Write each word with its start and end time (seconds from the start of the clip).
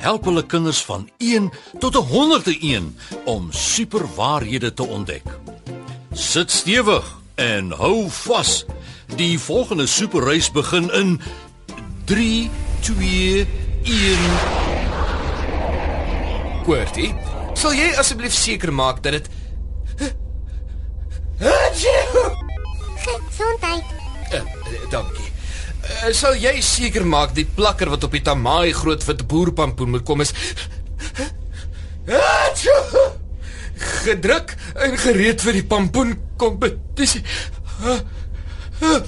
help 0.00 0.24
hulle 0.24 0.42
kinders 0.46 0.80
van 0.88 1.08
1 1.18 1.50
tot 1.78 1.94
101 1.94 2.96
om 3.24 3.52
superwaarhede 3.52 4.72
te 4.74 4.86
ontdek. 4.86 5.26
Sit 6.12 6.50
stewig 6.50 7.06
en 7.34 7.70
hou 7.70 8.08
vas. 8.10 8.64
Die 9.16 9.38
volgende 9.38 9.86
superreis 9.86 10.50
begin 10.50 10.90
in 10.94 11.20
3 12.04 12.50
2 12.80 13.46
1 13.82 14.18
Koortie, 16.64 17.14
sal 17.56 17.72
jy 17.74 17.88
asseblief 17.98 18.34
seker 18.36 18.72
maak 18.72 19.02
dat 19.02 19.12
dit 19.18 19.30
Gesondheid. 23.30 23.84
uh, 24.32 24.42
dankie. 24.90 25.29
Uh, 25.80 26.12
sal 26.12 26.36
jy 26.36 26.60
seker 26.60 27.06
maak 27.08 27.34
die 27.34 27.46
plakker 27.46 27.88
wat 27.92 28.04
op 28.04 28.12
die 28.12 28.22
tamaai 28.24 28.72
groot 28.76 29.04
wit 29.06 29.26
boerpampoen 29.28 29.90
moet 29.96 30.04
kom 30.04 30.20
is 30.20 30.34
gedruk 34.04 34.54
en 34.84 34.96
gereed 35.00 35.40
vir 35.44 35.56
die 35.56 35.66
pampoen 35.66 36.14
kompetisie. 36.40 37.22
Uh, 37.80 37.96
uh, 38.84 39.00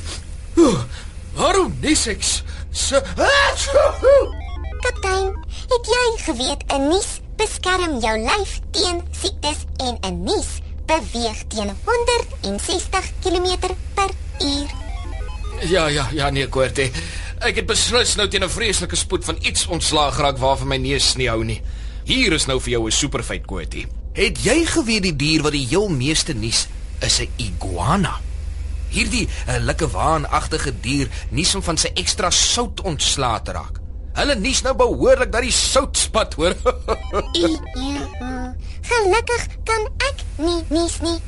uh, 0.57 0.79
waarom 1.37 1.75
nis 1.83 2.07
ek 2.13 2.25
so 2.25 3.01
Kaptein, 4.83 5.29
het 5.71 5.91
jy 5.95 6.07
geweet 6.25 6.65
'n 6.75 6.89
nies 6.89 7.21
beskerm 7.39 8.01
jou 8.03 8.17
lyf 8.19 8.59
teen 8.73 9.03
siektes 9.13 9.67
en 9.79 9.99
'n 10.03 10.25
nies 10.25 10.59
beweeg 10.87 11.47
teen 11.49 11.71
160 11.85 13.13
km 13.23 13.77
per 13.95 14.11
uur? 14.41 14.82
Ja, 15.63 15.87
ja, 15.87 16.09
ja, 16.13 16.31
nee, 16.31 16.49
Koortie. 16.49 16.91
Ek 17.43 17.61
het 17.61 17.67
beslis 17.67 18.17
nou 18.19 18.27
teen 18.29 18.43
'n 18.45 18.51
vreeslike 18.51 18.97
spoed 18.97 19.25
van 19.25 19.39
iets 19.43 19.67
ontslaag 19.67 20.15
geraak 20.15 20.39
waarvan 20.39 20.69
my 20.69 20.77
neus 20.77 21.15
nie 21.15 21.29
hou 21.29 21.45
nie. 21.45 21.63
Hier 22.05 22.33
is 22.33 22.47
nou 22.47 22.61
vir 22.61 22.71
jou 22.71 22.87
'n 22.87 22.91
superfeit, 22.91 23.47
Koortie. 23.47 23.87
Het 24.13 24.43
jy 24.45 24.67
geweet 24.67 25.03
die 25.03 25.17
dier 25.17 25.43
wat 25.43 25.53
die 25.53 25.67
heel 25.67 25.89
meeste 25.89 26.35
nies 26.35 26.67
is 27.01 27.21
'n 27.21 27.29
iguana? 27.37 28.21
Hierdie 28.89 29.29
'n 29.47 29.65
lekker 29.65 29.89
waanagtige 29.89 30.73
dier 30.81 31.09
nies 31.31 31.55
om 31.55 31.63
van 31.63 31.77
sy 31.77 31.91
ekstra 31.95 32.31
sout 32.31 32.81
ontslae 32.81 33.43
te 33.43 33.53
raak. 33.53 33.81
Hulle 34.13 34.35
nies 34.35 34.63
nou 34.63 34.75
behoorlik 34.77 35.33
dat 35.33 35.43
die 35.43 35.53
sout 35.53 35.97
spat, 35.97 36.35
hoor. 36.35 36.55
Eeuw. 37.33 37.59
Gelukkig 38.83 39.47
kan 39.65 39.89
ek 39.97 40.25
nie 40.37 40.65
nies 40.69 41.01
nie. 41.01 41.19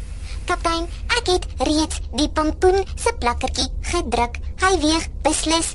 Kaptein, 0.45 0.85
ek 1.09 1.27
het 1.27 1.47
reeds 1.75 2.01
die 2.15 2.29
pompoen 2.31 2.83
se 2.95 3.13
plakkertjie 3.21 3.69
gedruk. 3.91 4.39
Hy 4.63 4.73
weeg 4.83 5.07
beslis 5.27 5.73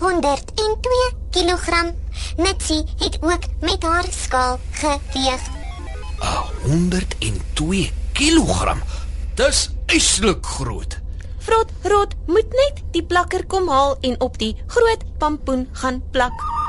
102 0.00 1.00
kg. 1.34 1.82
Nitsie 2.40 2.82
het 3.02 3.18
ook 3.22 3.46
met 3.60 3.82
haar 3.82 4.08
skaal 4.10 4.58
geweeg. 4.80 5.42
102 6.64 7.90
kg. 8.12 8.76
Dis 9.34 9.68
eislik 9.86 10.46
groot. 10.46 10.98
Vrot 11.40 11.70
rot 11.88 12.16
moet 12.28 12.56
net 12.62 12.82
die 12.92 13.04
plakker 13.04 13.46
kom 13.46 13.68
haal 13.72 13.96
en 14.04 14.18
op 14.20 14.38
die 14.38 14.54
groot 14.66 15.04
pampoen 15.18 15.68
gaan 15.72 16.02
plak. 16.12 16.59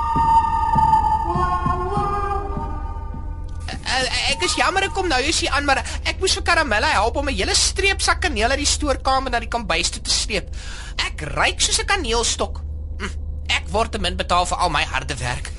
Ek 4.41 4.47
is 4.49 4.57
jammer 4.57 4.81
ek 4.87 4.95
kom 4.97 5.05
nou 5.05 5.19
hier 5.21 5.53
aan, 5.53 5.67
maar 5.69 5.83
ek 6.01 6.17
moes 6.17 6.33
vir 6.33 6.41
Karamella 6.41 6.89
help 6.95 7.17
om 7.21 7.29
'n 7.29 7.37
hele 7.37 7.53
streep 7.53 8.01
sak 8.01 8.21
kaneel 8.25 8.49
uit 8.49 8.65
die 8.65 8.65
stoorkamer 8.65 9.29
na 9.29 9.39
die 9.39 9.47
kombuis 9.47 9.93
toe 9.93 10.01
te 10.01 10.09
sleep. 10.09 10.49
Ek 10.97 11.21
ryk 11.37 11.61
soos 11.61 11.77
'n 11.77 11.85
kaneelstok. 11.85 12.57
Hm, 12.97 13.13
ek 13.49 13.69
word 13.69 13.91
te 13.91 13.99
min 13.99 14.17
betaal 14.17 14.45
vir 14.45 14.57
al 14.57 14.69
my 14.69 14.83
harde 14.83 15.15
werk. 15.15 15.51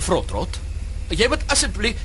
Frotrot. 0.00 0.58
Jy 1.10 1.28
moet 1.28 1.44
asseblief 1.52 1.96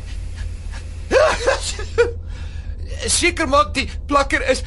seker 3.07 3.47
maak 3.47 3.73
die 3.73 3.89
plakker 4.05 4.43
is 4.51 4.63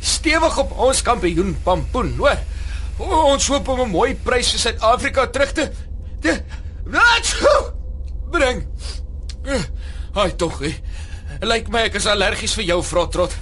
stewig 0.00 0.58
op 0.58 0.72
ons 0.72 1.02
kampioen 1.02 1.56
pampoen, 1.62 2.16
hoor. 2.18 2.38
Ons 2.98 3.46
hoop 3.46 3.68
om 3.68 3.80
'n 3.80 3.90
mooi 3.90 4.14
prys 4.14 4.50
vir 4.50 4.60
Suid-Afrika 4.60 5.26
terug 5.30 5.52
te 5.52 5.70
te 6.20 6.42
Ai 10.16 10.32
tog. 10.32 10.62
Lyk 11.44 11.68
my 11.68 11.82
ek 11.90 11.98
is 12.00 12.06
allergies 12.08 12.54
vir 12.56 12.64
jou 12.70 12.78
Frotrot. 12.80 13.34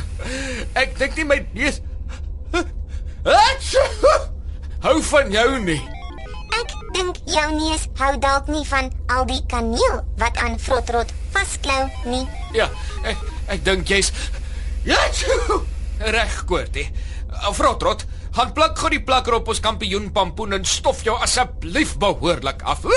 Ek 0.80 0.94
dink 0.96 1.18
nie 1.18 1.26
my 1.28 1.36
neus 1.52 1.82
Hou 4.84 4.96
van 5.10 5.32
jou 5.32 5.48
nie. 5.66 5.80
Ek 6.56 6.72
dink 6.96 7.20
jou 7.28 7.46
neus 7.58 7.84
hou 8.00 8.12
dalk 8.22 8.48
nie 8.48 8.64
van 8.70 8.88
al 9.12 9.28
die 9.28 9.40
kaneel 9.50 10.00
wat 10.20 10.40
aan 10.40 10.56
Frotrot 10.62 11.12
vasklou 11.34 11.88
nie. 12.08 12.24
Ja, 12.56 12.70
ek 13.04 13.20
ek 13.52 13.64
dink 13.66 13.92
jy's 13.92 14.12
reg 14.88 16.36
koortie. 16.48 16.88
Frotrot, 17.52 18.06
gaan 18.36 18.54
plak 18.56 18.78
gou 18.80 18.88
die 18.94 19.04
plakker 19.04 19.36
op 19.42 19.50
ons 19.52 19.60
kampioen 19.64 20.08
pampoen 20.14 20.56
en 20.56 20.64
stof 20.64 21.04
jou 21.04 21.18
asseblief 21.20 21.98
behoorlik 22.00 22.64
af. 22.64 22.86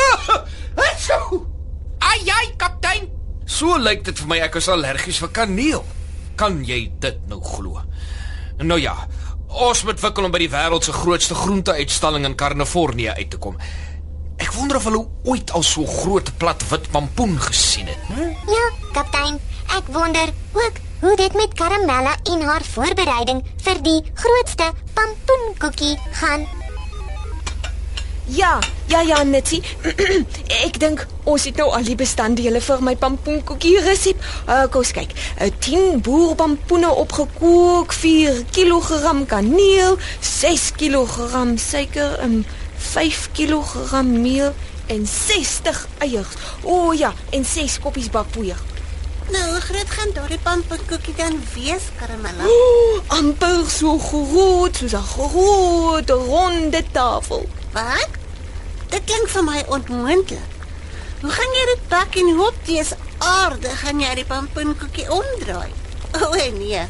Ai 2.11 2.21
ai, 2.29 2.47
kaptein. 2.57 2.80
So 3.51 3.75
lyk 3.77 4.05
dit 4.07 4.19
vir 4.23 4.29
my 4.31 4.37
ek 4.45 4.55
is 4.61 4.69
allergies 4.71 5.19
vir 5.21 5.31
kaneel. 5.35 5.83
Kan 6.39 6.61
jy 6.65 6.85
dit 7.03 7.17
nou 7.29 7.41
glo? 7.43 7.81
Nou 8.63 8.77
ja, 8.79 8.93
ons 9.51 9.83
moet 9.87 9.99
wikkel 9.99 10.27
om 10.27 10.33
by 10.33 10.39
die 10.45 10.51
wêreld 10.53 10.87
se 10.87 10.95
grootste 10.95 11.35
groenteuitstalling 11.35 12.29
in 12.29 12.37
Kalifornië 12.39 13.17
uit 13.17 13.31
te 13.33 13.41
kom. 13.41 13.57
Ek 14.41 14.53
wonder 14.55 14.79
of 14.79 14.87
hulle 14.87 15.03
ooit 15.29 15.51
al 15.57 15.65
so 15.67 15.85
groot 15.85 16.31
plat 16.41 16.63
wit 16.71 16.87
pampoen 16.93 17.35
gesien 17.43 17.91
het. 17.91 18.07
Hm? 18.13 18.31
Ja, 18.49 18.63
kaptein, 18.95 19.37
ek 19.75 19.91
wonder 19.93 20.31
ook 20.57 20.79
hoe 21.01 21.13
dit 21.19 21.37
met 21.37 21.53
Karamella 21.57 22.15
en 22.31 22.47
haar 22.47 22.65
voorbereiding 22.71 23.43
vir 23.67 23.83
die 23.85 23.99
grootste 24.23 24.71
pampoenkoekie 24.95 25.97
gaan. 26.21 26.47
Ja, 28.31 28.59
ja 28.87 29.01
ja, 29.01 29.23
Nitsie. 29.23 29.63
ek 30.65 30.77
dink 30.79 31.01
ons 31.27 31.43
het 31.49 31.57
nou 31.59 31.65
al 31.75 31.83
die 31.83 31.97
bestanddele 31.99 32.61
vir 32.63 32.83
my 32.87 32.93
pampoenkoekie 32.95 33.73
resep. 33.83 34.21
Uh, 34.45 34.69
kom 34.71 34.85
ons 34.85 34.93
kyk. 34.95 35.11
Uh, 35.35 35.49
10 35.65 35.99
boerpampoene 36.05 36.87
opgekook, 37.03 37.91
4 37.91 38.39
kg 38.55 39.25
kaneel, 39.27 39.97
6 40.23 40.69
kg 40.79 41.43
suiker 41.59 42.15
en 42.23 42.45
5 42.93 43.25
kg 43.35 43.99
meel 44.07 44.55
en 44.87 45.03
60 45.07 45.83
eiers. 46.07 46.39
O 46.63 46.77
oh, 46.77 46.95
ja, 46.95 47.11
en 47.35 47.43
6 47.45 47.81
koppies 47.83 48.07
bakpoeier. 48.15 48.63
Nou, 49.31 49.43
hoe 49.51 49.59
groot 49.67 49.91
gaan 49.97 50.15
daardie 50.15 50.39
pamperkoekie 50.43 51.17
dan 51.19 51.35
wees, 51.51 51.91
Karamella? 51.99 52.47
O, 52.47 53.03
amper 53.19 53.67
so 53.67 53.99
groot 53.99 54.79
soos 54.79 54.95
'n 54.95 55.07
groot 55.17 56.09
ronde 56.09 56.83
tafel. 56.95 57.47
Wat? 57.75 58.20
Dit 58.91 59.05
klink 59.07 59.29
vir 59.31 59.43
my 59.47 59.59
onmoontlik. 59.71 60.57
Hoe 61.21 61.29
gaan 61.31 61.53
jy 61.55 61.65
dit 61.69 61.83
bak 61.87 62.15
en 62.19 62.31
hoop 62.35 62.55
dis 62.67 62.89
aarde 63.23 63.69
gaan 63.83 64.01
jy 64.03 64.09
die 64.19 64.25
pamperkoekie 64.27 65.05
omdraai? 65.15 65.69
O 66.17 66.31
nee, 66.57 66.81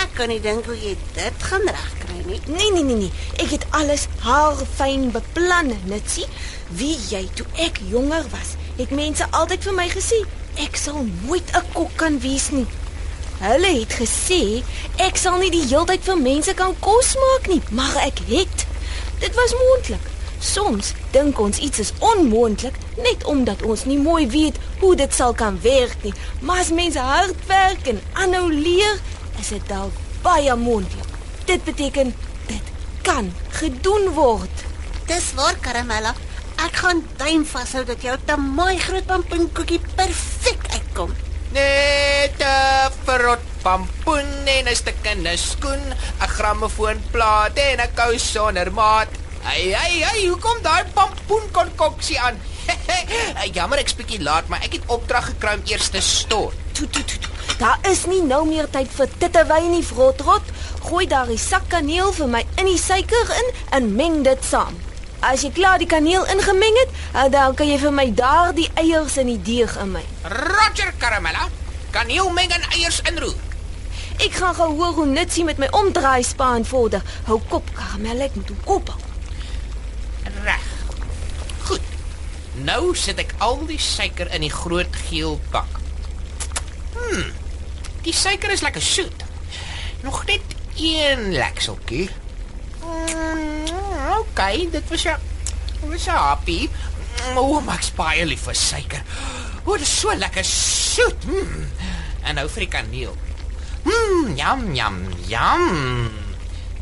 ek 0.00 0.16
kan 0.18 0.32
nie 0.32 0.40
dink 0.42 0.66
hoe 0.66 0.74
jy 0.74 0.94
dit 1.14 1.44
gaan 1.46 1.66
regkry 1.68 2.16
nie. 2.24 2.40
Nee 2.48 2.70
nee 2.74 2.82
nee 2.88 2.96
nee, 3.04 3.12
ek 3.38 3.52
het 3.52 3.66
alles 3.78 4.08
haarfyn 4.24 5.12
beplan, 5.14 5.70
Nitsie. 5.90 6.26
Wie 6.74 6.96
jy 7.10 7.22
toe 7.38 7.46
ek 7.66 7.78
jonger 7.92 8.26
was, 8.32 8.56
het 8.80 8.90
mense 8.90 9.28
altyd 9.30 9.68
vir 9.68 9.78
my 9.78 9.86
gesê 9.92 10.24
ek 10.64 10.80
sal 10.80 11.04
nooit 11.04 11.54
'n 11.54 11.62
kok 11.76 11.94
kan 12.02 12.18
wees 12.24 12.48
nie. 12.56 12.66
Hulle 13.44 13.70
het 13.78 13.94
gesê 14.00 14.42
ek 14.96 15.22
sal 15.22 15.38
nie 15.38 15.52
die 15.54 15.66
heeltyd 15.68 16.02
vir 16.02 16.18
mense 16.18 16.54
kan 16.54 16.74
kos 16.80 17.14
maak 17.14 17.46
nie, 17.46 17.62
maar 17.70 17.94
ek 18.02 18.26
het. 18.26 18.66
Dit 19.22 19.34
was 19.38 19.54
moontlik. 19.54 20.13
Soms 20.44 20.92
dink 21.14 21.38
ons 21.40 21.58
iets 21.58 21.80
is 21.80 21.92
onmoontlik 22.04 22.76
net 23.00 23.24
omdat 23.30 23.62
ons 23.64 23.84
nie 23.88 23.98
mooi 23.98 24.26
weet 24.28 24.58
hoe 24.82 24.92
dit 24.96 25.14
sal 25.14 25.32
kan 25.34 25.56
werk 25.64 26.04
nie. 26.04 26.12
Maar 26.44 26.60
as 26.64 26.72
mense 26.76 27.00
hard 27.00 27.46
werk 27.48 27.88
en 27.88 28.02
aanhou 28.12 28.50
leer, 28.52 29.00
is 29.40 29.48
dit 29.54 29.64
dalk 29.68 29.96
baie 30.24 30.54
moontlik. 30.56 31.08
Dit 31.48 31.64
beteken 31.64 32.12
dit 32.48 32.72
kan 33.02 33.32
gedoen 33.60 34.12
word. 34.16 34.64
Dis 35.08 35.32
waar, 35.36 35.56
Karamella. 35.60 36.14
Ek 36.64 36.76
gaan 36.80 37.02
duim 37.18 37.44
vashou 37.48 37.82
dat 37.84 38.04
jou 38.04 38.14
te 38.24 38.36
mooi 38.40 38.78
groot 38.80 39.06
pampoenkoekie 39.08 39.80
perfek 39.96 40.68
uitkom. 40.76 41.12
Net 41.52 42.40
'n 42.40 42.92
vrot 43.04 43.42
pampoen 43.62 44.30
en 44.46 44.68
'n 44.68 44.76
stuk 44.76 45.04
in 45.12 45.26
'n 45.26 45.36
skoen, 45.36 45.84
'n 45.92 46.32
grammofoonplaat 46.36 47.56
en 47.56 47.80
'n 47.80 47.94
kous 47.94 48.32
sonder 48.32 48.72
maat. 48.72 49.23
Hey, 49.44 49.74
hey, 49.76 49.98
hey, 50.00 50.26
hoe 50.26 50.38
kom 50.40 50.56
daai 50.64 50.84
pampoen 50.96 51.42
konkoksie 51.52 52.16
aan? 52.20 52.38
Jammer 53.56 53.82
ek's 53.82 53.92
bietjie 53.98 54.22
laat, 54.24 54.48
maar 54.48 54.64
ek 54.64 54.78
het 54.78 54.86
opdrag 54.94 55.26
gekry 55.34 55.58
om 55.58 55.66
eers 55.68 55.90
te 55.92 56.00
stort. 56.00 56.56
Toe 56.72 56.88
toe 56.88 57.04
toe. 57.04 57.18
toe. 57.20 57.56
Daar 57.60 57.76
is 57.90 58.06
nie 58.08 58.22
nou 58.24 58.40
meer 58.48 58.70
tyd 58.72 58.88
vir 58.96 59.12
tittewyn 59.20 59.68
nie, 59.74 59.84
vrotrot. 59.84 60.48
Gooi 60.86 61.04
daardie 61.12 61.38
sak 61.38 61.68
kaneel 61.76 62.08
vir 62.16 62.32
my 62.38 62.42
in 62.56 62.72
die 62.72 62.80
suiker 62.80 63.34
in 63.42 63.52
en 63.76 63.92
meng 64.00 64.18
dit 64.24 64.48
saam. 64.48 64.80
As 65.20 65.44
jy 65.44 65.52
klaar 65.52 65.76
die 65.80 65.92
kaneel 65.92 66.24
ingemeng 66.32 66.80
het, 66.80 66.96
eh, 67.12 67.28
dan 67.36 67.52
kan 67.54 67.68
jy 67.68 67.78
vir 67.84 67.92
my 68.00 68.08
daardie 68.16 68.70
eiers 68.80 69.20
in 69.20 69.28
die 69.34 69.40
deeg 69.52 69.76
inmeng. 69.76 70.08
Roger 70.24 70.96
Caramella, 70.96 71.50
kaneel 71.92 72.32
meng 72.32 72.48
en 72.48 72.64
eiers 72.72 73.04
inroer. 73.12 73.36
Ek 74.24 74.40
gaan 74.40 74.56
gou 74.56 74.72
hoor 74.72 75.00
hoe 75.02 75.06
Nitsie 75.06 75.44
met 75.44 75.60
my 75.60 75.68
omdraai 75.68 76.22
spaan 76.24 76.64
vorder. 76.64 77.04
Hou 77.28 77.42
kop, 77.48 77.68
karamel, 77.76 78.24
ek 78.24 78.40
moet 78.40 78.48
hom 78.48 78.64
kop 78.64 78.88
hou. 78.88 79.04
Reg. 80.44 80.60
Goed. 81.62 81.80
Nou 82.64 82.94
sit 82.96 83.18
ek 83.20 83.34
al 83.44 83.58
die 83.68 83.80
suiker 83.80 84.30
in 84.32 84.44
die 84.44 84.52
groot 84.52 84.96
geel 85.08 85.36
bak. 85.52 85.80
Hmm. 86.94 87.32
Die 88.06 88.14
suiker 88.16 88.52
is 88.54 88.62
lekker 88.64 88.84
soet. 88.84 89.24
Nog 90.04 90.22
net 90.28 90.54
een 90.80 91.32
lekseltjie. 91.36 92.08
Mm, 92.84 93.68
okay, 94.18 94.68
dit 94.72 94.88
was 94.88 95.02
ja. 95.02 95.18
Was 95.84 96.04
ja 96.08 96.16
happy. 96.16 96.68
O, 97.34 97.40
oh, 97.40 97.64
Max 97.64 97.90
baie 97.96 98.24
lief 98.26 98.46
vir 98.48 98.56
suiker. 98.56 99.04
O, 99.64 99.72
oh, 99.72 99.78
dit 99.78 99.86
is 99.86 99.92
so 100.00 100.14
lekker 100.16 100.44
soet. 100.48 101.28
Mm. 101.28 101.66
En 102.24 102.40
nou 102.40 102.46
vir 102.48 102.64
die 102.64 102.72
kaneel. 102.72 103.16
Mm, 103.84 104.32
jam 104.40 104.64
jam 104.76 105.02
jam. 105.28 105.68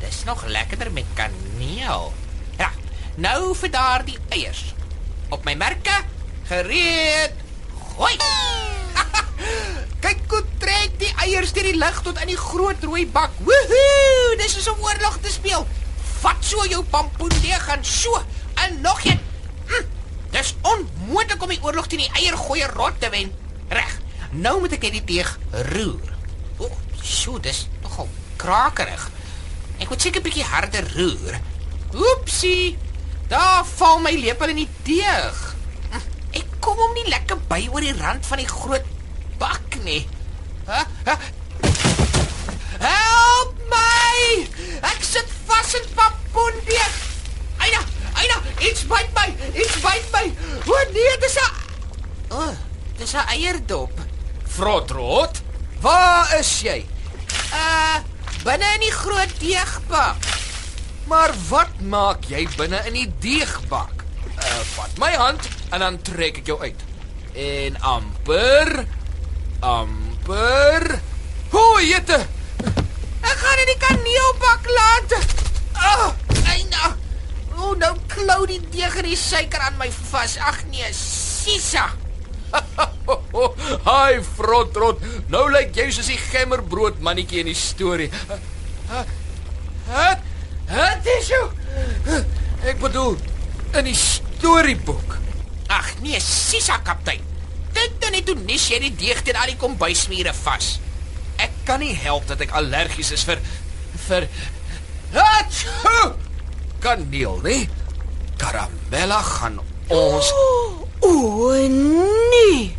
Dis 0.02 0.22
nog 0.26 0.46
lekkerder 0.46 0.92
met 0.94 1.10
kaneel. 1.18 2.12
Ja, 2.58 2.70
nou 3.18 3.54
vir 3.58 3.74
daardie 3.74 4.18
eiers. 4.30 4.70
Op 5.32 5.44
my 5.48 5.54
merke, 5.56 5.94
gereed. 6.44 7.32
Gooi. 7.94 8.16
Kyk 10.04 10.26
hoe 10.28 10.42
trek 10.60 10.98
die 11.00 11.08
eiers 11.24 11.54
deur 11.56 11.64
die 11.70 11.78
lug 11.80 12.02
tot 12.04 12.20
in 12.20 12.28
die 12.34 12.36
groot 12.36 12.84
rooi 12.84 13.06
bak. 13.08 13.32
Woohoo! 13.46 14.36
Dis 14.36 14.52
soos 14.58 14.68
'n 14.68 14.84
oorlog 14.84 15.16
te 15.24 15.32
speel. 15.32 15.64
Vat 16.20 16.44
so 16.44 16.66
jou 16.68 16.82
pampoendeeg 16.84 17.64
en 17.72 17.84
so 17.84 18.20
en 18.60 18.80
nog 18.84 19.00
een. 19.04 19.20
Hm, 19.72 19.88
dis 20.36 20.54
onmoontlik 20.60 21.42
om 21.42 21.48
die 21.48 21.62
oorlog 21.64 21.88
teen 21.88 22.04
die 22.04 22.12
eiergooier 22.12 22.76
rot 22.76 23.00
te 23.00 23.08
wen. 23.08 23.32
Reg. 23.72 23.98
Nou 24.30 24.60
moet 24.60 24.76
ek 24.76 24.84
net 24.84 25.00
die 25.00 25.04
deeg 25.16 25.38
roer. 25.72 26.12
O, 26.58 26.68
oh, 26.68 26.76
sjoe, 27.00 27.40
dis 27.40 27.68
nogal 27.80 28.08
krakerig. 28.36 29.08
Ek 29.80 29.88
moet 29.88 30.00
seker 30.00 30.20
'n 30.20 30.28
bietjie 30.28 30.44
harder 30.44 30.84
roer. 30.92 31.40
Oepsie. 31.96 32.76
Daar 33.32 33.64
val 33.64 33.98
my 34.04 34.12
lepel 34.12 34.50
in 34.52 34.58
die 34.60 34.68
deeg. 34.84 35.36
Ek 36.36 36.48
kom 36.60 36.76
hom 36.76 36.90
nie 36.98 37.06
lekker 37.08 37.38
by 37.48 37.62
oor 37.72 37.80
die 37.80 37.94
rand 37.96 38.26
van 38.28 38.42
die 38.42 38.48
groot 38.48 38.90
bak 39.40 39.78
nie. 39.86 40.02
Ha? 40.68 40.82
Ha? 41.06 41.14
Help 42.82 43.54
my! 43.72 44.18
Ek 44.84 45.00
sit 45.06 45.32
vas 45.48 45.72
in 45.78 45.88
pampoendeeg. 45.96 46.98
Aina, 47.64 47.80
Aina, 48.20 48.36
iets 48.60 48.84
byt 48.90 49.08
my. 49.16 49.24
Iets 49.54 49.78
byt 49.80 50.12
my. 50.12 50.26
O 50.68 50.82
nee, 50.92 51.16
dis 51.24 51.38
'n 51.40 51.48
O, 52.32 52.36
oh, 52.36 52.52
dis 53.00 53.16
'n 53.16 53.32
eierdop. 53.32 53.96
Frotrot, 54.44 55.40
waar 55.80 56.36
is 56.36 56.52
jy? 56.60 56.84
Uh, 57.48 57.96
binne 58.44 58.74
in 58.76 58.84
die 58.84 58.92
groot 58.92 59.32
deegbak. 59.40 60.31
Maar 61.10 61.34
wat 61.48 61.80
maak 61.80 62.24
jy 62.30 62.46
binne 62.56 62.80
in 62.86 62.96
die 62.96 63.08
deegbak? 63.22 64.04
Uh, 64.32 64.60
vat 64.74 64.98
my 65.02 65.12
hand 65.18 65.48
en 65.70 65.82
dan 65.84 65.98
trek 66.06 66.42
ek 66.42 66.50
jou 66.52 66.58
uit. 66.62 66.84
En 67.32 67.78
amper 67.80 68.84
amper 69.62 70.86
Hoe 71.52 71.80
jette? 71.84 72.16
Ek 73.22 73.38
gaan 73.38 73.60
in 73.62 73.68
die 73.68 73.80
kaneelbak 73.80 74.68
laat. 74.72 75.16
Ah, 75.76 76.08
Aina. 76.48 76.94
O, 77.52 77.58
oh, 77.58 77.74
nou 77.76 77.92
klou 78.08 78.38
die 78.48 78.60
deeg 78.72 78.96
en 79.02 79.08
die 79.10 79.18
suiker 79.18 79.60
aan 79.66 79.76
my 79.80 79.90
vas. 80.10 80.38
Ag 80.40 80.62
nee, 80.72 80.88
sisa. 80.96 81.90
Hi 83.88 84.20
Frotrot. 84.24 85.04
Nou 85.32 85.44
lyk 85.52 85.76
jy 85.76 85.90
soos 85.92 86.08
die 86.08 86.20
gemmerbrood 86.30 87.04
mannetjie 87.04 87.42
in 87.44 87.52
die 87.52 87.58
storie. 87.58 88.08
Wat? 89.92 90.21
Wat 90.72 91.08
is 91.18 91.28
jou? 91.28 91.44
Ek 92.64 92.78
bedoel 92.80 93.18
in 93.76 93.88
die 93.90 93.96
storieboek. 93.98 95.18
Ag 95.72 95.90
nee, 96.00 96.20
sisa 96.20 96.78
kaptein. 96.84 97.20
Dink 97.76 98.00
dan 98.00 98.16
net 98.16 98.28
hoe 98.28 98.38
nes 98.40 98.64
jy 98.70 98.80
die 98.86 98.94
deeg 99.04 99.20
teen 99.24 99.36
al 99.40 99.52
die 99.52 99.60
kombuismure 99.60 100.32
vas. 100.42 100.76
Ek 101.40 101.52
kan 101.68 101.82
nie 101.84 101.94
help 101.96 102.24
dat 102.30 102.40
ek 102.44 102.56
allergies 102.56 103.12
is 103.16 103.24
vir 103.28 103.40
vir 104.06 104.28
Hatsho! 105.12 106.14
Kaneel, 106.80 107.36
nee. 107.44 107.68
Karamella 108.40 109.20
gaan 109.22 109.60
ons 109.92 110.32
O 111.02 111.10
oh, 111.10 111.68
nee. 111.68 112.72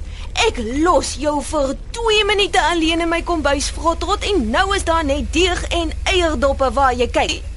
Ek 0.48 0.57
los 0.81 1.13
jou 1.22 1.38
vir 1.46 1.75
2 1.94 2.25
minute 2.28 2.60
alleen 2.72 3.06
in 3.06 3.12
my 3.12 3.22
kombuis 3.28 3.69
vrotrot 3.75 4.25
en 4.28 4.48
nou 4.51 4.72
is 4.75 4.86
daar 4.88 5.06
net 5.06 5.30
deeg 5.36 5.62
en 5.69 5.94
eierdoppe 6.10 6.72
waar 6.74 6.96
jy 6.98 7.12
kyk. 7.13 7.53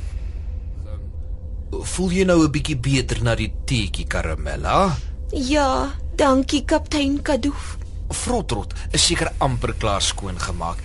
Voel 1.82 2.10
jy 2.10 2.24
nou 2.24 2.44
'n 2.44 2.50
bietjie 2.50 2.76
beter 2.76 3.22
na 3.22 3.34
die 3.34 3.52
teetjie 3.64 4.06
Karamella? 4.06 4.96
Ja, 5.32 5.92
dankie 6.16 6.64
kaptein 6.64 7.22
Kadoof. 7.22 7.76
Frotrot 8.10 8.72
is 8.92 9.06
seker 9.06 9.32
amper 9.38 9.74
klaar 9.74 10.02
skoon 10.02 10.38
gemaak. 10.38 10.78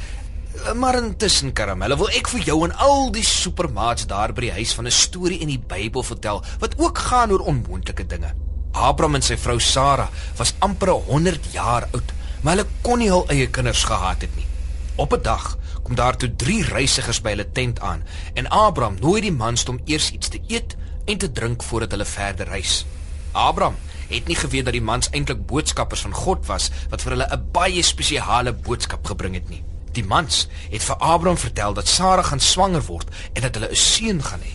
Maar 0.76 0.96
intussen 0.96 1.54
Karamella, 1.54 1.96
wil 1.96 2.10
ek 2.10 2.28
vir 2.28 2.42
jou 2.42 2.64
en 2.66 2.76
al 2.76 3.12
die 3.12 3.24
supermaats 3.24 4.08
daar 4.08 4.34
by 4.34 4.42
die 4.42 4.52
huis 4.52 4.74
van 4.74 4.86
'n 4.86 4.92
storie 4.92 5.40
in 5.40 5.48
die 5.48 5.60
Bybel 5.60 6.04
vertel 6.04 6.44
wat 6.60 6.76
ook 6.78 6.98
gaan 6.98 7.32
oor 7.32 7.46
onmoontlike 7.46 8.08
dinge. 8.08 8.34
Abraham 8.72 9.16
en 9.16 9.22
sy 9.22 9.38
vrou 9.38 9.60
Sara 9.60 10.10
was 10.38 10.54
amper 10.60 10.90
100 10.90 11.52
jaar 11.54 11.88
oud, 11.94 12.12
maar 12.42 12.56
hulle 12.56 12.68
kon 12.82 13.00
nie 13.00 13.10
hul 13.10 13.26
eie 13.30 13.48
kinders 13.48 13.84
gehad 13.84 14.22
het 14.22 14.36
nie. 14.36 14.48
Op 14.96 15.14
'n 15.14 15.22
dag 15.22 15.58
kom 15.84 15.96
daar 15.96 16.18
toe 16.18 16.36
drie 16.36 16.64
reisigers 16.64 17.22
by 17.22 17.30
hulle 17.30 17.52
tent 17.52 17.80
aan 17.80 18.04
en 18.34 18.48
Abraham 18.48 18.98
nooi 19.00 19.22
die 19.22 19.32
mans 19.32 19.66
om 19.66 19.80
eers 19.86 20.12
iets 20.12 20.30
te 20.30 20.40
eet 20.48 20.76
en 21.06 21.18
te 21.18 21.32
drink 21.32 21.64
voordat 21.64 21.92
hulle 21.92 22.06
verder 22.06 22.48
reis. 22.48 22.86
Abraham 23.32 23.76
het 24.12 24.28
nie 24.28 24.36
geweet 24.36 24.66
dat 24.68 24.76
die 24.76 24.84
mans 24.84 25.10
eintlik 25.12 25.46
boodskappers 25.48 26.02
van 26.02 26.14
God 26.14 26.46
was 26.46 26.70
wat 26.90 27.02
vir 27.02 27.16
hulle 27.16 27.28
'n 27.32 27.52
baie 27.52 27.84
spesiale 27.84 28.54
boodskap 28.54 29.06
gebring 29.06 29.34
het 29.34 29.50
nie. 29.50 29.64
Die 29.92 30.04
mans 30.04 30.48
het 30.72 30.84
vir 30.84 30.96
Abraham 30.96 31.38
vertel 31.38 31.74
dat 31.74 31.88
Sara 31.88 32.22
gaan 32.22 32.40
swanger 32.40 32.84
word 32.86 33.08
en 33.34 33.42
dat 33.42 33.56
hulle 33.56 33.72
'n 33.72 33.76
seun 33.76 34.24
gaan 34.24 34.40
hê. 34.40 34.54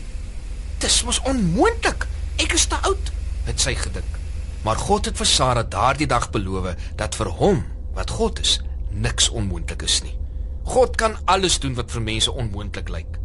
Dis 0.78 1.02
mos 1.04 1.20
onmoontlik. 1.20 2.06
Ek 2.36 2.52
is 2.52 2.66
te 2.66 2.76
oud, 2.76 3.12
het 3.44 3.60
sy 3.60 3.74
gedink. 3.74 4.18
Maar 4.62 4.76
God 4.76 5.04
het 5.04 5.16
vir 5.16 5.26
Sara 5.26 5.62
daardie 5.62 6.06
dag 6.06 6.30
beloof 6.30 6.74
dat 6.96 7.14
vir 7.14 7.26
hom, 7.26 7.64
wat 7.94 8.10
God 8.10 8.40
is, 8.40 8.60
niks 8.90 9.28
onmoontlik 9.28 9.82
is 9.82 10.02
nie. 10.02 10.18
God 10.64 10.96
kan 10.96 11.16
alles 11.24 11.58
doen 11.58 11.74
wat 11.74 11.90
vir 11.90 12.02
mense 12.02 12.32
onmoontlik 12.32 12.88
lyk. 12.88 13.18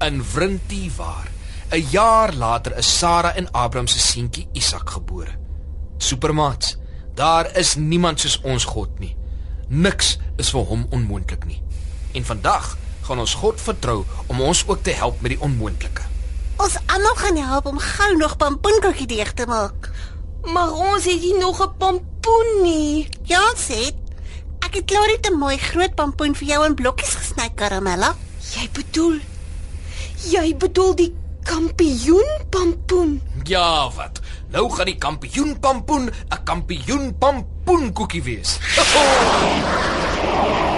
In 0.00 0.24
Wrintie 0.32 0.90
waar. 0.96 1.35
'n 1.70 1.86
Jaar 1.90 2.34
later 2.34 2.76
is 2.76 2.98
Sara 2.98 3.34
en 3.34 3.50
Abraham 3.50 3.86
se 3.86 3.98
seentjie 3.98 4.48
Isak 4.52 4.90
gebore. 4.90 5.34
Supermaats, 5.98 6.76
daar 7.14 7.56
is 7.56 7.74
niemand 7.74 8.20
soos 8.20 8.40
ons 8.40 8.64
God 8.64 8.98
nie. 8.98 9.16
Niks 9.68 10.18
is 10.36 10.50
vir 10.50 10.60
hom 10.60 10.86
onmoontlik 10.90 11.44
nie. 11.44 11.62
En 12.14 12.24
vandag 12.24 12.76
gaan 13.02 13.18
ons 13.18 13.34
God 13.34 13.60
vertrou 13.60 14.04
om 14.26 14.40
ons 14.40 14.62
ook 14.66 14.82
te 14.82 14.90
help 14.90 15.20
met 15.20 15.30
die 15.34 15.40
onmoontlike. 15.40 16.02
Ons 16.56 16.78
almal 16.86 17.14
gaan 17.14 17.36
help 17.36 17.66
om 17.66 17.78
gou 17.78 18.16
nog 18.16 18.36
pampoenkoekie 18.36 19.06
deeg 19.06 19.32
te 19.34 19.46
maak. 19.46 19.90
Maar 20.44 20.72
ons 20.72 21.04
het 21.04 21.20
nie 21.20 21.38
nog 21.38 21.60
'n 21.62 21.76
pampoen 21.78 22.62
nie. 22.62 23.08
Ja, 23.22 23.52
sê. 23.56 23.90
Ek 24.60 24.74
het 24.74 24.84
klaar 24.84 25.06
net 25.06 25.26
'n 25.30 25.38
mooi 25.38 25.58
groot 25.58 25.94
pampoen 25.94 26.34
vir 26.34 26.48
jou 26.48 26.66
in 26.66 26.74
blokkies 26.74 27.14
gesny, 27.14 27.50
Karamella. 27.54 28.14
Jy 28.54 28.70
bedoel 28.72 29.20
Jy 30.16 30.56
bedoel 30.56 30.94
die 30.94 31.14
kampioen 31.46 32.46
pampoen. 32.50 33.22
Ja, 33.42 33.90
wat? 33.94 34.20
Nou 34.50 34.72
gaan 34.72 34.84
die 34.84 34.98
kampioen 34.98 35.58
pampoen 35.58 36.10
'n 36.28 36.42
kampioen 36.44 37.18
pampoenkoekie 37.18 38.22
wees. 38.22 38.58